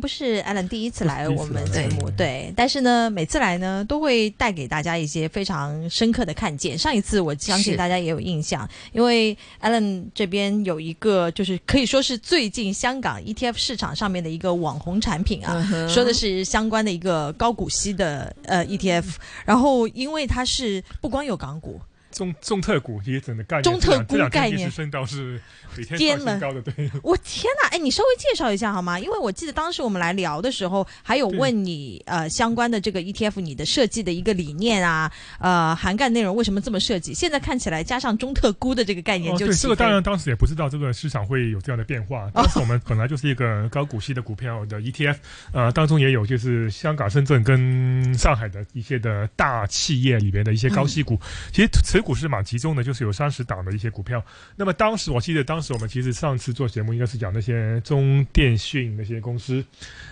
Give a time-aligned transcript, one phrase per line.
[0.00, 6.76] 不是 Alan 第一次来我们节目，对，但是呢，每次来呢，都会带给大家一些非常深刻的看见。
[6.76, 19.04] 上一次我相信大家也有印象，因为 Alan 这边有一个，就是可以说是最近香港 ETF 市场上面的一个网红产品啊，说的是相关的一个高股息的呃 ETF，
[19.44, 21.80] 然后因为它是不光有港股。
[22.16, 25.38] 中中特股也整个概念，中特估概念升到是
[25.76, 26.90] 每天创新高的，对。
[27.04, 28.98] 我天哪，哎，你稍微介绍一下好吗？
[28.98, 37.12] 因为我记得当时我们来聊的时候，还有问你呃相关的这个 ETF 你的设计的一个理念啊，呃涵盖内容为什么这么设计？
[37.12, 42.30] 现在看起来加上中特估的这个概念，就对这个当然当时也不知道这个市场会有这样的变化。
[42.32, 45.16] 当时我们本来就是一个高股息的股票的 ETF，
[45.52, 51.20] 呃当中也有就是香港、深圳跟上海的一些的大企业里边的一些高息股，
[51.52, 52.00] 其实持。
[52.06, 54.24] 股市蛮集中的，就是有三十档的一些股票。
[54.54, 59.64] 那么当时我记得，当时我们其实上次做节目应该是讲那些中电讯那些公司。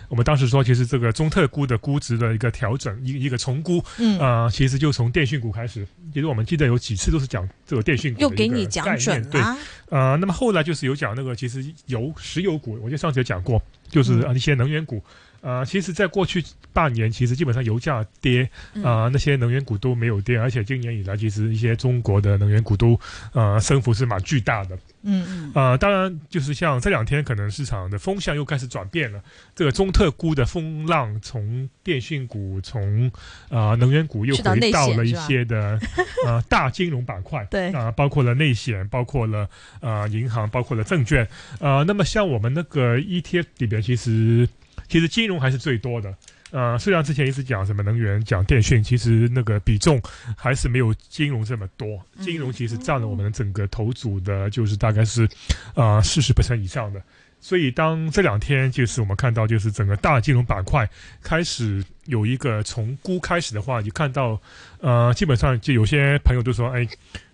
[0.09, 5.87] 我们当时说，其实这个中特估的估值的一个调整，一一个重估，嗯啊，其实就从电讯股开始。
[6.13, 9.41] 其实我们记得有几次都是讲这个电讯股又给你讲准对，
[9.89, 15.01] 呃，那么后来就是有讲那个，其实油石油股，我记得上次也讲过，就是啊一些能源股。
[15.45, 16.43] 呃，其实，在过去
[16.73, 18.49] 半年，其实基本上油价跌，
[18.83, 22.99] 啊，那些能源股都没有跌，而且今年以来，其实一些中国的能源股都，
[23.35, 24.75] 呃，升幅是蛮巨大的。
[25.03, 25.53] 嗯嗯。
[25.53, 29.23] 啊，当然，就是像这两天，可能市场的风向又开始转变了。
[29.55, 33.13] 这个中特估的风浪从电讯股，从
[33.51, 35.79] 啊能源股又回到了一些的
[36.25, 37.45] 呃 大金融板块。
[37.51, 37.71] 对。
[37.73, 39.47] 啊，包括了内险，包括了
[39.81, 41.29] 啊银行，包括了证券。
[41.61, 44.49] 啊，那么像我们那个 ETF 里边，其实。
[44.89, 46.15] 其实金融还是最多的，
[46.51, 50.01] 呃，虽然之前一直讲什么能源、讲电讯，其实那个比重
[50.37, 52.01] 还是没有金融这么多。
[52.21, 55.29] 金融其实占了我们整个投组的，就是大概是，
[55.75, 57.03] 呃，四十以上的。
[57.41, 60.89] 所以当这两天就是我们看到，就是整个大金融板块
[61.23, 64.41] 开始有一个从估开始的话，就看到，
[64.81, 66.87] 呃，基本上就有些朋友都说，哎，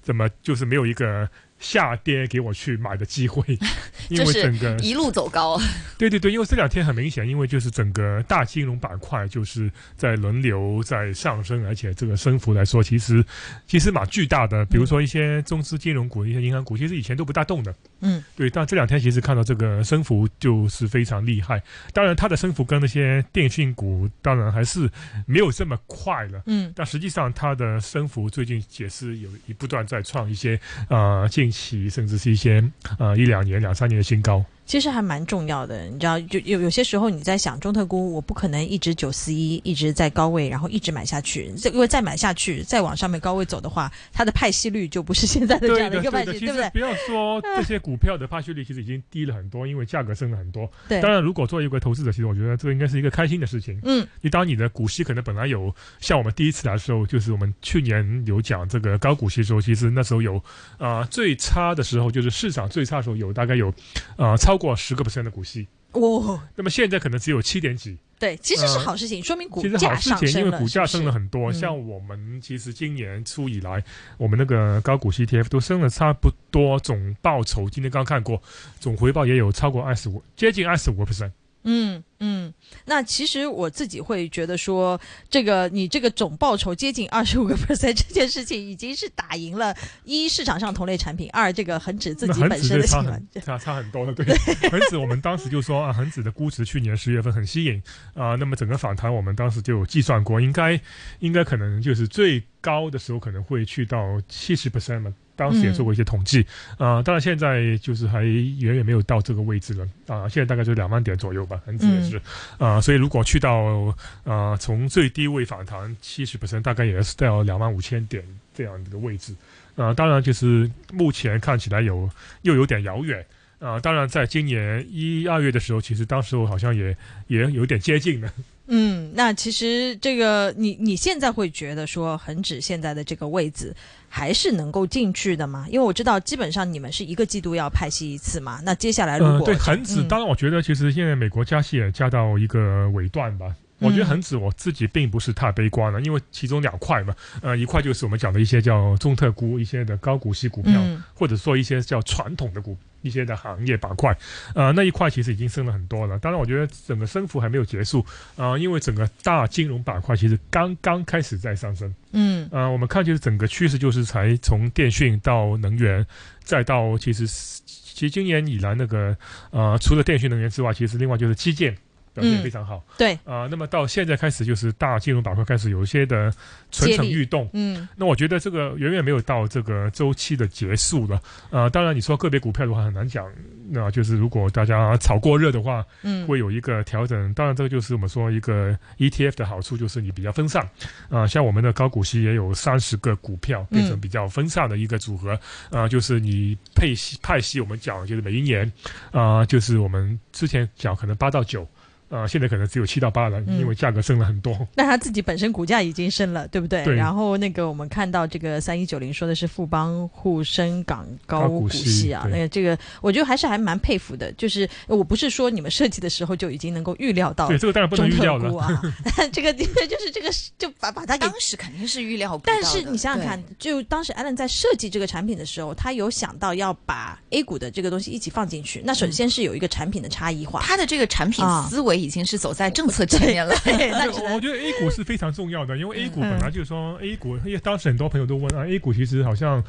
[0.03, 1.29] 怎么就是没有一个。
[1.61, 3.45] 下跌给我去买的机会，
[4.09, 5.61] 因为整个一路走高。
[5.99, 13.23] 对对对，因为这两天很明显，因为就是整个大金融板块就是在轮流在上升，而且这个升幅来说，其实
[13.67, 14.65] 其实蛮巨大的。
[14.65, 17.75] 比如说一些中资金融股、一些银行股，其实以前都不大动的。
[18.01, 18.49] 嗯，对。
[18.49, 21.63] 但这两天其实看到这个升幅就是非常厉害。
[21.93, 24.91] 当然，它的升幅跟那些电信股当然还是
[25.27, 26.43] 没有这么快了。
[26.47, 31.50] 嗯，但实际上它的升幅最近也是有一不断在创一些呃进。
[31.51, 32.63] 期甚至是一些
[32.99, 34.45] 呃一两年、两三年的新高。
[34.71, 41.53] 其实还蛮重要的，你知道，就有有些时候你在想中特估，我不可能一直九四一一直在高位，然后一直买下去。
[41.59, 46.71] 这因为再买下去，再往上面高位走的话，它的派息率就不是现在的这样的一个派息，对不对？
[46.71, 50.71] 不要说这些股票的派息率其实已经低了很多，因为价格升了很多。
[50.89, 53.77] 对，当然，如果作为一个投资者，其实我觉得这个应该是一个开心的事情。
[53.83, 60.41] 嗯，你当你的股息可能本来有，像我们第一次来的时候，就是我们去年有讲这个高股息的时候，其实那时候有
[60.79, 63.75] 啊最差的时候，就是市场最差的时候有大概有
[64.15, 65.41] 啊超过十个 percent 的股。
[65.41, 67.97] 股息哦，那么现在可能只有七点几。
[68.19, 70.41] 对，其实是好事情，说明股价上升了。
[70.41, 73.83] 因为股价升了很多，像我们其实今年初以来，
[74.19, 78.43] 我们那个高股息 ETF 都升了差不多，总报酬今天刚看过，
[78.79, 81.33] 总回报也有超过二十五，接近二十五个 percent。
[81.63, 82.53] 嗯嗯，
[82.87, 84.99] 那其实我自己会觉得说，
[85.29, 93.03] 这个你这个总报酬接近二十五个 percent 这件事情，已经是打赢了一市场上同类产品，二这个恒指自己本身的差
[93.45, 94.13] 差差很多的。
[94.13, 94.25] 对，
[94.71, 97.83] 恒指我们当时就说啊，恒指的估值去年十月份很吸引
[98.15, 100.81] 啊，那么整个反弹我们当时就有计算过，应该
[101.21, 105.15] 应该可能就是最高的时候可能会去到七十 percent 嘛。
[105.41, 106.45] 当时也做过一些统计，
[106.77, 112.21] 啊，当然现在就是还远远没有到这个位置了，啊，现在大概就两万点左右吧，恒指也是，
[112.59, 118.23] 啊，所以如果去到，啊，从最低位反弹七十 percent，大概也是到两万五千点
[118.55, 119.35] 这样的位置，
[119.77, 122.11] 啊，当然就是目前看起来有
[122.43, 123.25] 又有点遥远。
[123.61, 126.97] 啊，当然，在今年一二月的时候，其实当时我好像也
[127.27, 128.33] 也有点接近了。
[128.73, 133.75] 嗯，那其实这个你你现在会觉得说恒指现在的这个位置
[134.09, 135.67] 还是能够进去的吗？
[135.69, 138.61] 因为我知道基本上你们是一个季度要派息一次嘛。
[138.65, 143.53] 那接下来如果对恒指，当然我觉得其实现在美国加息也加到一个尾段吧。
[143.81, 150.81] 我觉得恒指我自己并不是太悲观了，因为其中两块嘛，呃，一块就是我们讲的一些叫中特估，一些的高股息股票，
[151.15, 154.17] 或者说一些叫传统的股，一些的行业板块，
[154.55, 156.19] 呃，那一块其实已经升了很多了。
[156.19, 158.05] 当然，我觉得整个升幅还没有结束
[158.37, 161.95] 啊，因为整个大金融板块其实刚刚开始在上升。
[162.13, 166.05] 嗯，呃，我们看就是整个趋势就是才从电讯到能源，
[166.43, 169.17] 再到其实其实今年以来那个
[169.51, 171.77] 呃，除了电讯能源之外，其实另外就是基建。
[172.15, 172.83] 表现非常好。
[172.99, 176.33] 对啊，那么到现在开始，就是大金融板块开始有一些的
[176.71, 177.49] 蠢蠢欲动。
[177.53, 181.21] 嗯，那我觉得这个远远没有到这个周期的结束了。
[181.51, 183.27] 啊，当然你说个别股票的话很难讲。
[183.73, 187.33] 那就是如果大家炒过热的话，嗯，会有一个调整。
[187.35, 190.69] 当然，这个就是我们说一个 ETF 的好处，就是你比较分散。
[191.09, 195.39] 啊，像我们的高股息也有三十个股票变成比较分散的一个组合。
[195.71, 198.71] 啊，就是你配息派息，我们讲就是每一年，
[199.13, 201.65] 啊，就是我们之前讲可能八到九。
[202.11, 204.53] 啊，现在可能只有七到八了，因为价格升了很多。
[204.75, 206.85] 那它自己本身股价已经升了，对不对？
[206.85, 206.95] 对。
[206.97, 214.31] 然后那个我们看到这个三一九零说的是富邦沪深港高股息啊，那个这个我觉得还是还蛮佩服的。
[214.33, 218.83] 就是我不是说你们设计的时候就已经能够预料到，对这个当然不能预料了啊。
[219.33, 220.29] 这个就是这个
[220.59, 228.83] 就把把它当时肯定是预料不到但是你想想看，就当时 Allen 在设计这个产品的时候，他有想到要把 A 股的这个东西一起放进去。
[228.85, 232.71] 那首先是有一个产品的差异化，他的这个产品思维已经是走在。
[232.71, 233.53] 政策 前面了，
[234.33, 239.63] 我觉得 A 股是非常重要的，因为 A 股本来就是说 A 股，因为当时很多朋友都问啊，A 股其实好像，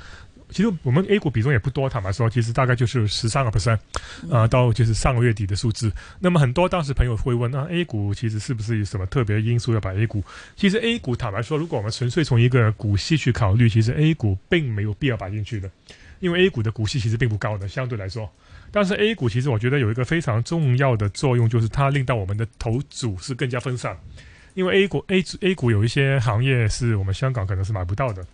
[0.50, 3.80] 其实我们 A 股比重也不多，坦白说，其实大概就是十三个 percent，
[4.30, 5.92] 啊，到就是上个月底的数字。
[6.19, 10.24] 那么很多当时朋友会问啊，A 股其实是不是有什么特别因素要把 A 股？
[10.56, 15.69] 其实 A 股坦白说，如果我们纯粹从一个股息去考虑，其实 A 股并没有必要摆进去的，
[16.19, 18.30] 因为 A 股的股息其实并不高的，相对来说。
[18.71, 23.97] 但是 A 股其实我觉得有一个非常重要的作用，就是它令到我们的投组是更加分散，
[24.53, 28.25] 因为 A 股 A A 股有一些行业是我们香港可能是买不到的，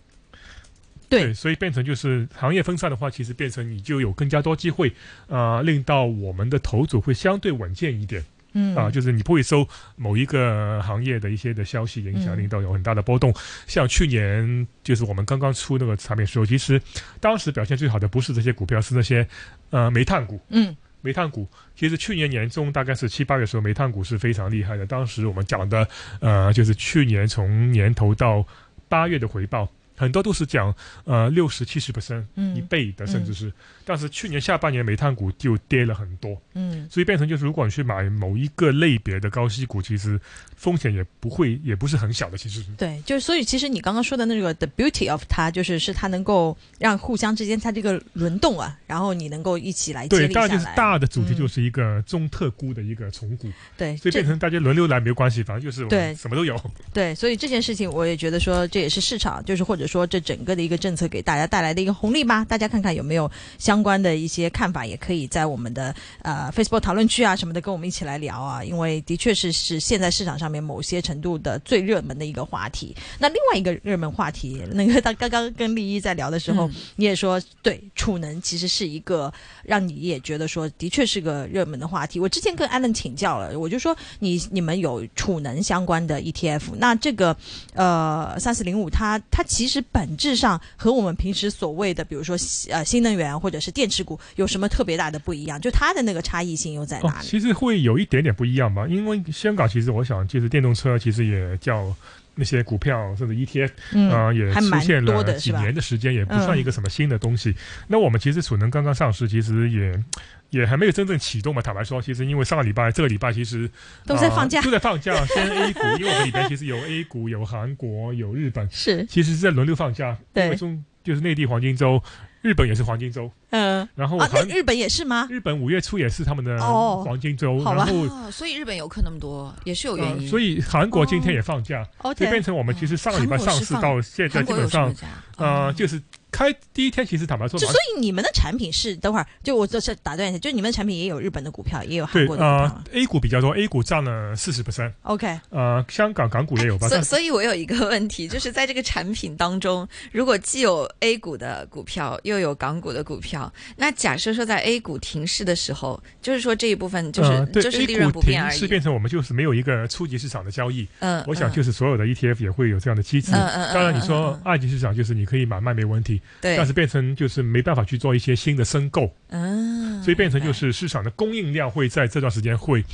[1.08, 4.92] 对，所以变成就是行业分散的话，其实变成你就有更加多机会，
[5.26, 8.22] 呃，令到我们的投组会相对稳健一点。
[8.52, 9.66] 嗯啊，就是你不会受
[9.96, 13.32] 某一个行业的一些的消息影响，令到有很大的波动。
[13.66, 16.80] 像去年，就是我们刚刚出那个产品时候，其实
[17.20, 19.26] 当时表现最好的不是这些股票，是那些
[19.70, 20.40] 呃煤炭股。
[20.48, 21.46] 嗯，煤炭股
[21.76, 24.86] 其实去年年中大概是七八月时候，煤炭股是非常厉害的。
[24.86, 25.86] 当时我们讲的
[26.20, 28.44] 呃，就是去年从年头到
[28.88, 29.68] 八月的回报。
[29.98, 30.74] 很多都是讲
[31.04, 32.24] 呃六十七十 percent
[32.54, 33.52] 一倍的，甚至是，
[33.84, 40.18] 但是去年下半年煤炭股就跌了很多，嗯，所以变成就是如果你去买某一个类别的高息股，其实
[40.56, 42.62] 风险也不会也不是很小的，其实。
[42.62, 42.70] 是。
[42.76, 56.14] 对，就是所以其实你刚刚说的那个 the beauty of 它，就是是它能够让互相之间它这个轮动啊，然后你能够一起来对，当然就是大的主题就是一个中特估的一个重股，对，所以变成大家轮流来没有关系，反正就是对。
[56.14, 56.56] 什么都有。
[56.92, 59.87] 对，所以这件事情我也觉得说这也是市场，就是或者。
[59.88, 62.44] 说这整个的一个政策给大家带来的一个红利吧？
[62.44, 68.62] 大家看看有没有相关的一些看法，也可以在我们的呃 Facebook 讨论区啊什么的跟我们一起来聊啊。
[68.62, 72.94] 因为的确是是现在市场上面某些程度的最热门的一个话题。
[73.18, 79.32] 那另外一个热门话题，那个他刚刚跟丽一在聊的时候，你也说对储能其实是一个
[79.62, 82.20] 让你也觉得说的确是个热门的话题。
[82.20, 87.34] 我之前跟 Allen 请教了，我就说你你们有储能相关的 ETF，那这个
[87.74, 89.77] 呃三四零五它它其实。
[89.92, 92.36] 本质上和我们平时所谓的，比如说
[92.70, 95.60] 呃新能源或者是电池股有什么特别大的不一样？
[95.60, 97.26] 就它的那个差异性又在哪里？
[97.26, 101.94] 其实会有一点点不一样吧，因为香港其实我想，就是电动车其实也叫
[102.38, 107.54] 那些股票甚至 ETF 啊，也出现了几年的时间，也不算一个什么新的东西。
[107.88, 110.02] 那我们其实储能刚刚上市，其实也。
[110.50, 111.60] 也还没有真正启动嘛。
[111.60, 113.70] 坦白说，其实因为上个礼拜、这个礼拜其实
[114.06, 115.14] 都在放假，都在放假。
[115.26, 120.16] 先 A 股，因为我们里边其实有 A 股、有韩国、有日本，是其实是在轮流放假。
[120.32, 122.02] 因为中就是内地黄金周，
[122.48, 123.30] 日本也是黄金周。
[123.50, 125.26] 嗯，然后啊，那日本也是吗？
[125.28, 126.58] 日本五月初也是他们的
[127.04, 130.26] 黄金周，然后所以日本游客那么多也是有原因。
[130.26, 131.86] 所以韩国今天也放假，
[132.16, 134.94] 就变成我们其实上个礼拜上市到现在基本上，
[135.36, 136.00] 呃，就是。
[136.38, 142.84] 开第一天，其实坦白说，就所以你们的产品是等会儿就我这是打断一下，就你们的产品也有日本的股票，也有韩国的股票。
[142.92, 144.92] A 股比较多，A 股占了四十 percent。
[145.02, 146.88] OK，呃，香港港股也有吧。
[146.88, 158.56] 所所以，我有一个问题，就是在这个产品当中，如果既有 A 股的股票，又有港股的股票，那假设说在 A 股停市的时候，就是说这一部分就是就是利润不变而已。
[158.56, 160.86] 是变成我们就是没有一个初级市场的交易。
[161.00, 163.32] 嗯，我想就是所有的 ETF 也会有这样的机制。
[163.32, 163.74] 嗯嗯。
[163.74, 166.22] 当然，你说二级市场就是你可以买卖没问题。
[166.40, 166.56] 对。
[166.56, 166.98] 但是变成。
[167.18, 172.84] 就是没办法去做一些新的申购，嗯，所以变成就是市场的供应量会在这段时间会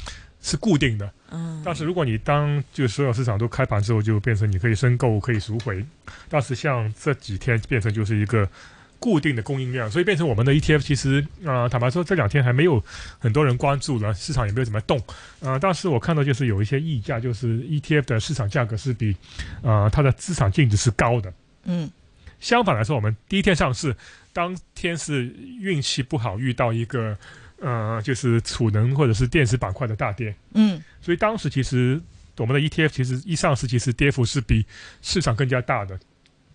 [0.40, 5.84] 是固定的，嗯，但是如果你当就所有市场都开盘之后，就变成你可以申购可以赎回，
[6.28, 8.48] 但是像这几天变成就是一个
[8.98, 12.82] 固定的供应量，所以变成我们的 ETF 其实啊，坦白说这两天还没有
[13.18, 14.98] 很多人关注了，市场也没有怎么动，
[15.40, 19.16] 啊，但是我看到就是有一些溢价，就是 ETF 的市场价格是比
[19.62, 21.32] 啊它的资产净值是高的，
[21.64, 21.90] 嗯。
[22.44, 23.96] 相反来说，我们第一天上市，
[24.34, 27.16] 当天是运气不好，遇到一个
[27.58, 30.34] 呃，就是储能或者是电池板块的大跌。
[30.52, 31.98] 嗯，所以当时其实
[32.36, 34.66] 我们的 ETF 其实一上市，其实跌幅是比
[35.00, 35.98] 市场更加大的。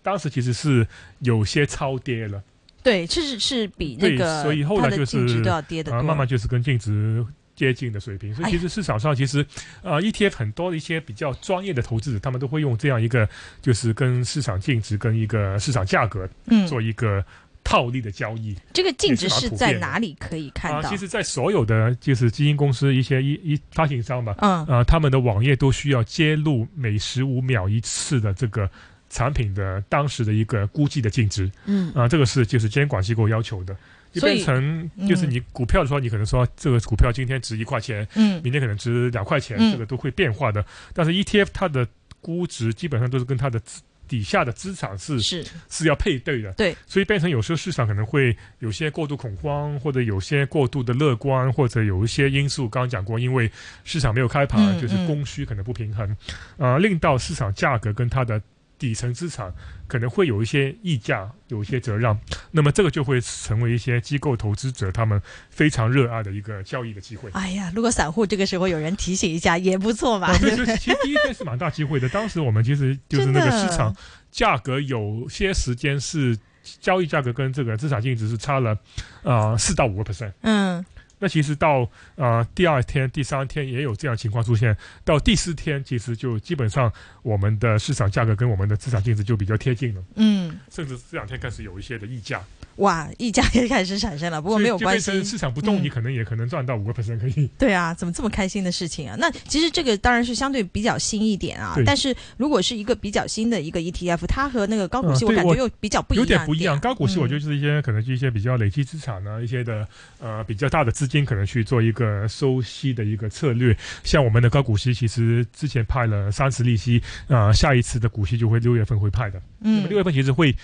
[0.00, 0.86] 当时其实是
[1.18, 2.40] 有些超跌了。
[2.84, 7.26] 对，是是比那个所以后来就是都要跌的啊，慢慢就是跟净值
[7.60, 8.34] 接近的水平。
[8.34, 9.44] 所以其实市场上其实
[9.82, 13.28] 呃，ETF 很多的一些比较专业的投资者，他们都会用这样一个
[13.60, 17.22] 就是跟市场净值跟一个市场价格嗯做一个
[17.62, 18.56] 套利的交易。
[18.72, 20.88] 这个净值是在哪里可以看到？
[20.88, 28.70] 其实，在所有的就是基金公司一些一一发行商吧，嗯啊，他们的网页都需要揭露每十五秒一次的这个。
[29.12, 33.76] 产品的当时的一个估计的净值，嗯啊，这个是就是监管机构要求的，
[34.12, 40.64] 就变成就是你股票的时候，你可能说这个股票今天值一块钱，嗯，明天可能值两块钱，这个都会变化的。
[40.92, 41.86] 但是 ETF 它的
[42.20, 43.60] 估值基本上都是跟它的
[44.08, 53.48] 底下的资产是是是要配对的，对，所以变成有时候市场可能会有些过度恐慌，或者有些过度的乐观，或者有一些因素，刚刚讲过，因为
[53.84, 56.16] 市场没有开盘，就是供需可能不平衡，
[56.56, 58.42] 呃，令到市场价格跟它的。
[58.80, 59.52] 底层资产
[59.86, 62.18] 可能会有一些溢价，有一些折让，
[62.50, 65.20] 那么这个就会成为一些机构投资者他们
[65.50, 67.30] 非常热爱的一个交易的机会。
[67.34, 70.36] 哎呀，如果散户这个时候有人提醒一下也不错嘛。
[70.38, 72.08] 对，其实第一天是蛮大机会的。
[72.10, 73.94] 当时我们其实就是那个市场
[74.30, 76.38] 价格有些时间是
[76.80, 78.76] 交易价格跟这个资产净值是差了
[79.22, 80.32] 啊四到五个 percent。
[80.40, 80.82] 嗯。
[81.20, 92.42] 那其实到呃第二天、第三天也有这样情况出现，到第四天其实就基本上我们的市场价格跟我们的资产净值就比较贴近了，嗯，甚至这两天开始有一些的溢价。
[92.80, 97.46] 哇，溢价也开始产生了，不过没有关系，市场不动，你可能也可能赚到五个 percent 可以。
[97.58, 99.16] 对啊，怎么这么开心的事情啊？
[99.18, 106.22] 那其实这个当然是相对比较新一点啊，但是如果是一个比较新的一个 ETF，它和那个高股息我感觉又比较不一样。
[106.22, 109.86] 有点不一样，高股息我觉得就是一些可能是一些比较累积资产呢，一些的
[110.18, 113.76] 呃比较大的资金可能去做一个收息的一个策略。
[114.04, 119.42] 像我们的高股息，其实之前派了三次利息，啊，下一次的股息就会六月份会派的。
[119.60, 120.56] 嗯，六月份其实会。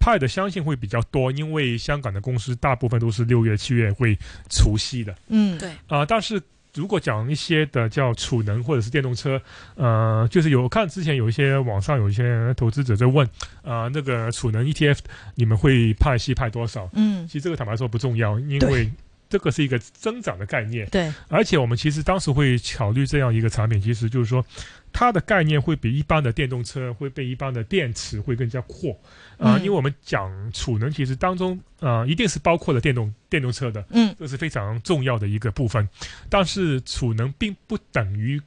[0.00, 5.14] 派的相信会比较多，因为香港的公司大部分都是六月、七月会除夕的。
[5.28, 5.70] 嗯，对。
[5.86, 6.42] 啊，但是
[6.74, 9.40] 如果讲一些的叫储能或者是电动车，
[9.74, 13.28] 呃，就是有看之前有一些网上有一些投资者在问，
[13.62, 14.98] 啊，那个储能 ETF
[15.34, 16.88] 你们会派息派多少？
[16.94, 18.90] 嗯，其实这个坦白说不重要，因为
[19.30, 20.86] 这个是一个增长的概念。
[20.90, 21.10] 对。
[21.28, 24.44] 而且我们其实当时会考虑这样一个产品，其实就是说。
[24.92, 28.90] 它的概念会比一般的电动车会被一般的电池会更加阔
[29.38, 35.88] 啊，因为我们讲储能，其实当中啊一定是包括了电动电动车的，嗯，这是非常重要的一个部分。
[36.28, 38.42] 但是储能并不等于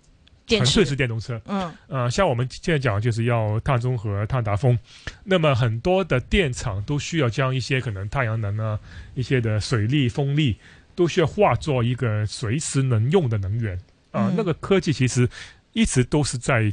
[0.47, 4.77] 纯粹是电动车，嗯，呃，像我们现在讲就是要碳中和、碳达峰，
[5.23, 8.79] 那么很多的电厂都需要将一些可能太阳能啊、
[9.15, 10.57] 一些的水力、风力
[10.95, 13.79] 都需要化作一个随时能用的能源
[14.11, 15.29] 啊，那个科技其实。
[15.75, 16.71] 一直都是在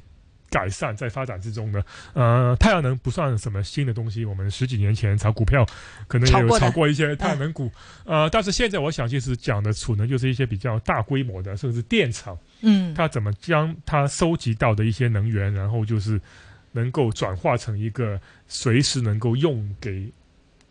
[0.50, 1.82] 改善、在发展之中的。
[2.12, 5.64] 呃，太阳能不算什么新的东西，我们十几年前炒股票
[6.08, 7.70] 可能也有炒过一些太阳能股。
[8.04, 16.20] 呃，但是现在我想，就是讲的储能，就是一些比较大规模的，甚至电厂，嗯，它怎么将它收集到的一些能源，然后就是
[16.72, 20.12] 能够转化成一个随时能够用给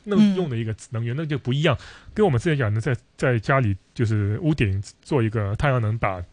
[0.03, 1.77] 能用的一个能源，那就不一样。
[2.13, 6.23] 跟我们之前讲的，在在家里就是屋顶做一个太阳能板。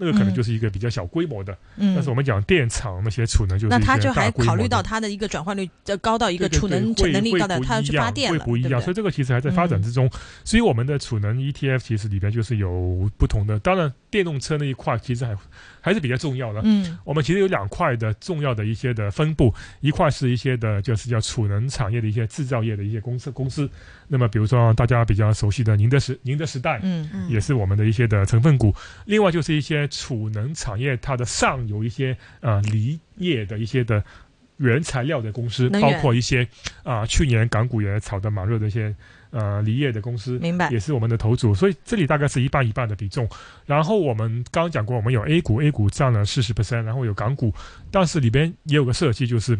[0.00, 10.10] 那个可能就是一个比较小规模的，嗯，但是我们讲电厂那些储能就是那它就还考虑到它的一个转换率要高到一个储能能力高的，它要去发电会不一样，所以这个其实还在发展之中。
[10.42, 15.36] 所以我们的储能 ETF 其实里边就是有不同的，当然电动车那一块其实还
[15.80, 16.60] 还是比较重要的。
[16.64, 23.70] 嗯，我们其实有两块的重要的一些的分布，一块是一些的就是叫储能产业的一些制造业的一些公司公司。
[24.08, 28.74] 那么比如说大家比较熟悉的宁德时宁德时代，嗯嗯，也是我们的一些的成分股。
[29.04, 29.88] 另外就是一些。
[30.00, 34.02] 储能产业它的上游一些呃锂业的一些的
[34.56, 36.48] 原材料的公司，包括一些
[36.82, 38.94] 啊去年港股也炒得蛮热的一些
[39.30, 43.28] 呃离业的公司，明白，也是我们的头组，所以这里大概是一半一半的比重。
[43.66, 47.52] 然后我们刚刚讲过，我们有 A 股，A 股占了四十 percent，然后有港股，
[47.90, 49.58] 但是里边也有个设计，就是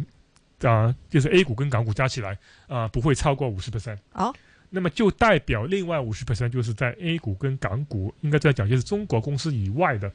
[0.62, 2.36] 啊就是 A 股跟港股加起来
[2.68, 3.98] 啊不会超过五十 percent。
[4.12, 4.34] 哦。
[4.70, 10.10] 那么就代表另外五十 percent 就是在 A 股跟港股，应该在讲就是中国公司以外的。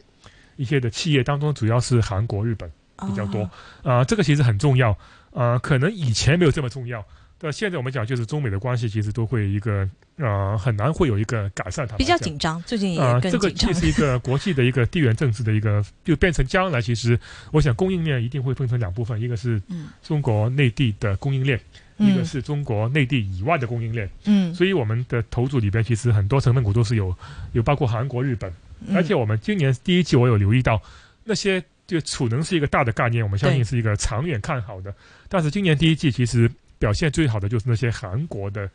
[0.58, 2.72] 一些的企业当中，主要是韩国、日本
[3.06, 3.42] 比较多
[3.84, 4.98] 啊，这个其实很重要
[5.34, 7.06] 啊，可能以前没有这么重要，
[7.38, 9.88] 但现在我们讲就是中美的关系其实都会一个
[10.18, 17.20] 呃很难会有一个改善，它比较紧张，最近也啊，这个既是一个国际的一个地缘政治的一个，就变成将来其实
[17.52, 19.62] 我想供应链一定会分成两部分，一个是
[20.02, 21.60] 中国内地的供应链，
[21.98, 24.10] 一个是中国内地以外的供应链。
[24.24, 27.14] 嗯，所以我们的投组里边其实很多成分股都是有
[27.52, 28.52] 有包括韩国、日本，
[28.94, 30.82] 而且我们今年第一季我有留意到
[31.26, 34.96] 那些就储能是一个大的概念，我们相信是一个长远看好的。
[35.28, 38.70] 但是今年第一季其实表现最好的就是那些韩国的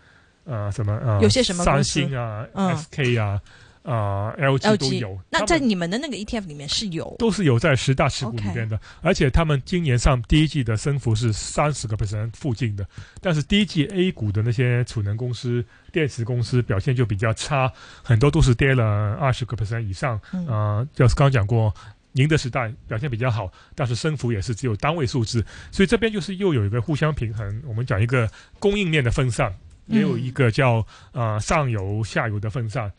[0.45, 3.41] 呃什么呃有些什么三星啊、SK 啊。
[3.83, 5.19] 啊，LG 都有。
[5.31, 8.79] 那在你们的那个 ETF 里面是有，都是有在十大持股里边的。
[9.01, 12.87] 而且他们今年上第一季的升幅是三十个 percent 附近的。
[13.23, 20.21] 但是第一季 A 股的那些储能公司、电池公司表现就比较差，很多都是跌了二十个 percent 以上。
[20.47, 21.75] 啊，就是刚讲过，
[22.13, 25.45] 宁德时代表现比较好，但是升幅也是只有单位数字。
[25.71, 27.63] 所以这边就是又有一个互相平衡。
[27.67, 29.55] 我们讲一个供应链的分散，
[29.87, 32.93] 也有一个叫啊上游下游的分散。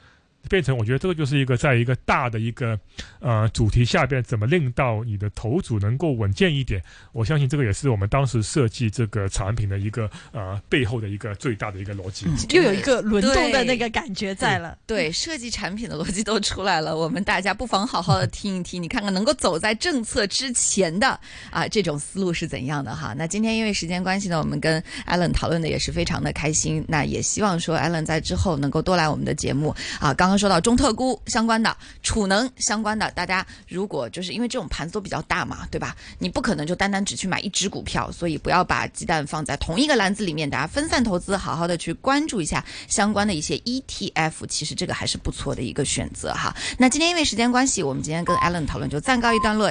[0.50, 2.78] 变成我觉得这个就是一个在一个大的一个
[3.20, 6.82] 呃主题下边，怎么令到你的头组能够稳健一点？
[7.12, 12.28] 我相信这个也是我们当时设计这个产品的一个呃背后的一个最大的一个逻辑。
[12.56, 14.78] 又有一个轮动的那个感觉在了。
[14.86, 16.98] 对，设计产品的逻辑都出来了。
[16.98, 21.20] 我们大家不妨好好的听一听，你看看能够走在政策之前的
[21.50, 23.14] 啊这种思路是怎样的哈？
[23.18, 26.84] 那今天因为时间关系呢，我们跟 Allen 讨论的也是非常的开心。
[26.88, 30.14] 那也希望说 Allen 在之后能够多来我们的节目啊。
[30.14, 35.94] 刚刚说到中特估相关的、储能相关的，大家如果就是因为这种盘子都比较大嘛，对吧？
[36.20, 46.56] 你不可能就单单只去买一只股票，所以不要把鸡蛋放在同一个篮子里面，大家分散投资，好好的去关注一下相关的一些 ETF，其实这个还是不错的一个选择哈。
[46.78, 49.60] 那今天因为时间关系，我们今天跟 Allen 讨论就暂告一段落。